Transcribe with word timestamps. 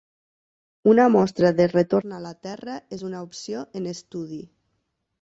Una 0.93 1.05
mostra 1.17 1.51
de 1.59 1.69
retorn 1.75 2.17
a 2.17 2.23
la 2.25 2.33
Terra 2.49 2.81
és 2.99 3.07
una 3.13 3.23
opció 3.31 3.65
en 3.83 3.91
estudi. 3.97 4.45